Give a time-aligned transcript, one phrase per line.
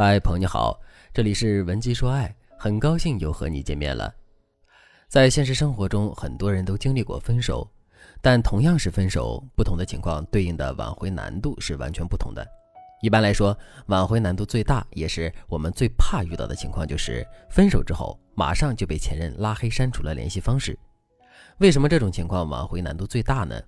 [0.00, 0.80] 嗨，朋友你好，
[1.12, 4.14] 这里是文姬说爱，很高兴又和你见面了。
[5.08, 7.68] 在现实生活中，很多人都经历过分手，
[8.22, 12.46] 但同样是分手，不同的情况对应的挽回难度是完全不同的。
[13.02, 20.78] 一般来说，挽回难度最大，也是我们最怕遇到的情况，就是分手之后马上就被前任拉黑删除了联系方式。
[21.56, 23.60] 为什么这种情况挽回难度最大呢？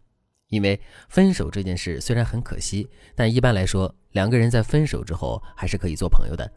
[0.50, 0.78] 因为
[1.08, 6.48] 分手这件事虽然很可惜，但一般来说，两个人在分手之后还是可以做朋友的。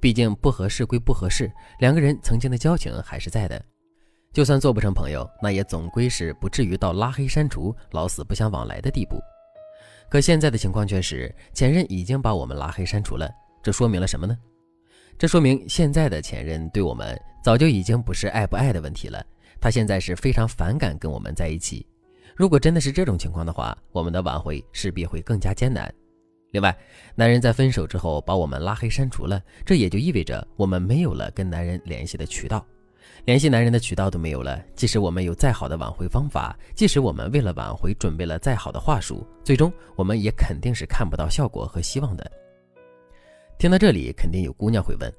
[0.00, 3.62] 毕竟不合适归不合适，两个人曾经的交情还是在的。
[4.32, 9.20] 就算做不成朋友，那也总归是不至于到拉黑删除、老死不相往来的地步。
[10.08, 13.30] 可现在的情况却是，前任已经把我们拉黑删除了，
[13.62, 14.38] 这说明了什么呢？
[15.18, 19.22] 这说明现在的前任对我们早就已经不是爱不爱的问题了，
[19.60, 21.86] 他现在是非常反感跟我们在一起。
[22.40, 25.92] 如果真的是这种情况的话，我们的挽回势必会更加艰难。
[26.52, 26.74] 另外，
[27.14, 32.64] 男人在分手之后把我们拉黑删除了，这也就意味着我们没有了跟男人联系的渠道，
[33.26, 34.58] 联系男人的渠道都没有了。
[34.74, 42.32] 即使我们有再好的挽回方法，即使我们为了挽回准备了再好的话术，最终我们也肯定是看不到效果和希望的。
[43.58, 45.12] 听到这里，肯定有姑娘会问：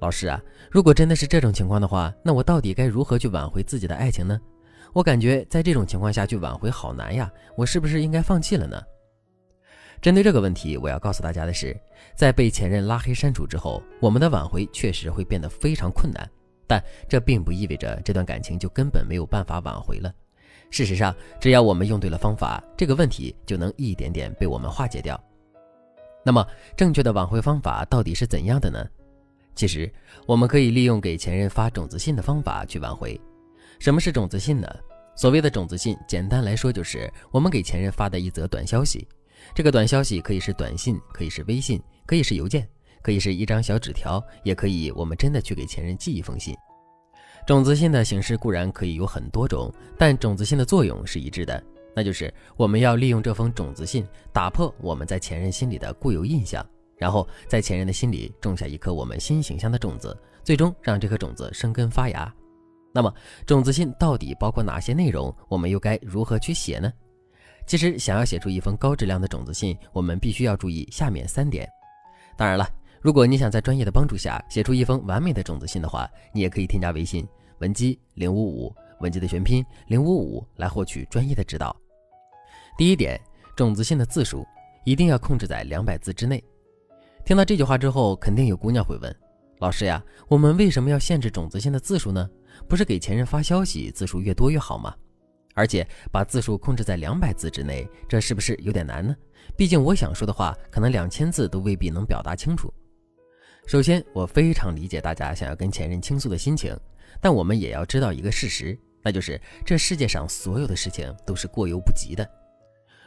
[0.00, 4.40] 老师啊，如果真的是这种情况的话，那我到底该如何去挽回自己的爱情呢？
[4.92, 8.82] 我感觉在这种情况下去挽回好难呀，我是不是应该放弃了呢？
[10.00, 11.78] 针对这个问题，我要告诉大家的是，
[12.14, 16.28] 在被前任拉黑删除之后，我们的挽回确实会变得非常困难，
[16.66, 20.12] 但这并不意味着这段感情就根本没有办法挽回了。
[20.70, 25.18] 事实上，只要我们用对了方法，这个问题就能一点点被我们化解掉。
[26.24, 28.84] 那么，正确的挽回方法到底是怎样的呢？
[29.54, 29.92] 其实，
[30.26, 33.20] 我们可以利用给前任发种子信的方法去挽回。
[33.82, 34.68] 什么是种子信呢？
[35.16, 39.08] 所谓的种子信，简单来说就是我们给前任发的一则短消息。
[39.56, 42.64] 这个短消息可以是短信，可以是微信，可以是邮件，
[43.02, 46.54] 可以是一张小纸条，也可以我们真的去给前任寄一封信。
[47.44, 49.68] 种子信的形式固然可以有很多种，
[49.98, 51.60] 但种子信的作用是一致的，
[51.92, 56.64] 那就是我们要利用这封种子信打破我们在前任心里的固有印象，
[56.96, 62.32] 然后在前任的心里种下一颗我们新形象的种子，最终让这颗种子生根发芽。
[62.92, 63.12] 那么，
[63.46, 65.34] 种子信到底包括哪些内容？
[65.48, 66.92] 我们又该如何去写呢？
[67.66, 71.68] 其实，想要写出一封高质量的种子信，我们必须要注意下面三点。
[72.36, 72.68] 当然了，
[73.00, 77.26] 如果你想在专业的帮助下写出一封完美的种子信的话，你也可以添加微信
[77.60, 81.74] 文姬零五五，文姬的全拼零五五，来获取专业的指导。
[82.76, 83.18] 第一点，
[83.56, 84.44] 种子信的字数
[84.84, 86.42] 一定要控制在两百字之内。
[87.24, 89.16] 听到这句话之后，肯定有姑娘会问。
[89.60, 92.28] 老师呀，我们为什么要限制种子信的字数呢？
[92.68, 94.94] 不是给前任发消息字数越多越好吗？
[95.54, 99.14] 而且把字数控制在两百字之内，这是不是有点难呢？
[99.56, 102.72] 毕竟我想说的话，可能两千字都未必能表达清楚。
[103.66, 106.74] 首先，我非常理解大家想要跟前任倾诉的心情，
[107.20, 112.28] 但我们也要知道一个事实，那就是这世界上所有的事情都是过犹不及的。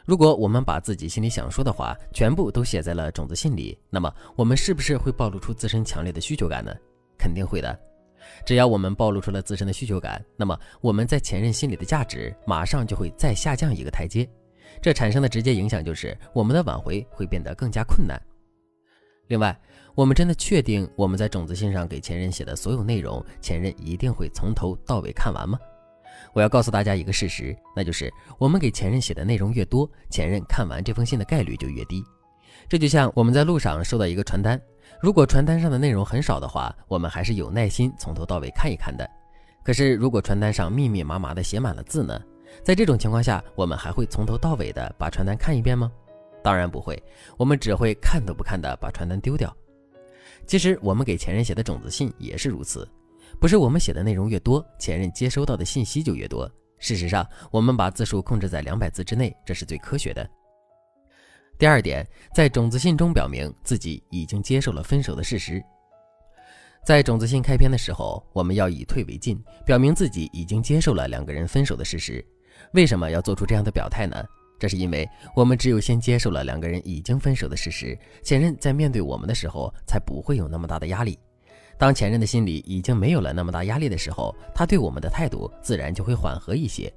[0.04, 6.72] 如果我们把自己心里想说的话全部都写在了种子信里，那么我们是不是会暴露出自身强烈的需求感呢？
[7.18, 7.76] 肯定会的。
[8.44, 14.28] 只要我们暴露出了自身的需求感，那么我们在前任心里的价值马上就会再下降一个台阶。
[14.82, 18.20] 这产生的直接影响就是我们的挽回会变得更加困难。
[19.28, 19.58] 另外，
[19.94, 25.58] 我们真的确定我们在种子信上给前任写的所有内容，前任一定会从头到尾看完吗？
[26.32, 32.04] 我要告诉大家一个事实，那就是我们给前任写的内容越多，前任看完这封信的概率就越低。
[32.68, 34.60] 这就像我们在路上收到一个传单，
[35.00, 39.08] 如果传单上的内容很少的话，我们还是有耐心从头到尾看一看的。
[39.62, 42.20] 可是如果传单上密密麻麻的写满了字呢？
[42.62, 45.90] 在这种情况下，我们还会从头到尾的把传单看一遍吗？
[46.42, 47.02] 当然不会，
[47.36, 49.54] 我们只会看都不看的把传单丢掉。
[50.46, 52.88] 其实我们给前任写的种子信也是如此。
[53.40, 56.50] 不是我们写的内容越多，前任接收到的信息就越多。
[56.78, 60.26] 事实上，我们把字数控制在两百字之内，这是最科学的。
[61.58, 65.62] 第二点，在种子信中表明自己已经接受了分手的事实。
[66.84, 72.24] 在种子信开篇的时候，我们要以退为进，表明自己已经接受了两个人分手的事实。
[72.72, 74.22] 为什么要做出这样的表态呢？
[74.58, 81.18] 这是因为我们只有先接受了两个人已经分手的事实，前任在面对我们的时候才不会有那么大的压力。
[81.78, 86.92] 当前任的心里已经没有了那么大压力的时候，他对我们的态度自然就会缓和一些。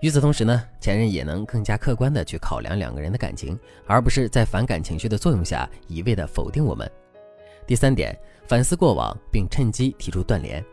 [0.00, 6.90] 与此同时呢，前任也能更加客观的去考量两个人的感情，而不是在反感情绪的作用下一味的否定我们。
[7.66, 8.18] 第三点，
[8.48, 10.64] 反思过往并趁机提出断联。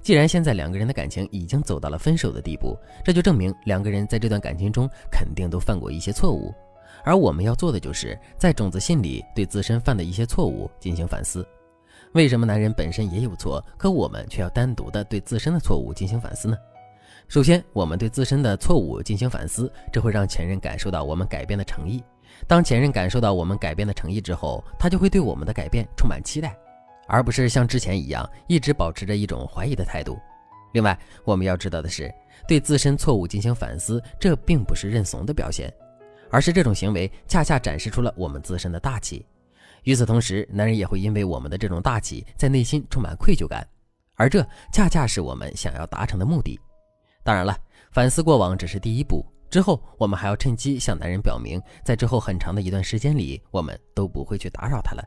[0.00, 6.54] 既然现在两个人的感情已经走到了分手的地步，这就证明两个人在这段感情中肯定都犯过一些错误，
[7.04, 11.46] 而我们要做的就是在种子心里对自身犯的一些错误进行反思。
[12.14, 16.56] 为什么男人本身也有错，可我们却要单独的对自身的错误进行反思呢？
[17.28, 22.02] 首先，我们对自身的错误进行反思，这会让前任感受到我们改变的诚意。
[22.46, 26.56] 当前任感受到我们改变的诚意之后，他就会对我们的改变充满期待，
[27.06, 30.18] 而不是像之前一样一直保持着一种怀疑的态度。
[30.72, 32.12] 另外，我们要知道的是，
[32.46, 35.72] 对自身错误进行反思，这并不是认怂的表现。
[36.30, 39.24] 而是这种行为恰恰展示出了我们自身的大气。
[39.84, 43.66] 与此同时，男人也会因为我们的这种大气，在内心充满愧疚感，
[44.14, 44.42] 而这
[44.72, 46.58] 恰恰是我们想要达成的目的。
[47.22, 47.56] 当然了，
[47.92, 55.02] 反思过往只是第一步，之后我们还要趁机向男人表明，在之后很长的一段时间里，我们都不会去打扰他了。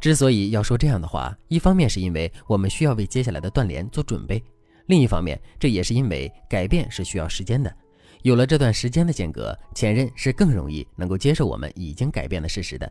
[0.00, 4.42] 之所以要说这样的话，一方面是因为我们需要为接下来的断联做准备，
[4.86, 7.74] 另一方面，这也是因为改变是需要时间的。
[8.22, 12.90] 有了这段时间的间隔，前任是更容易能够接受我们已经改变的事实的。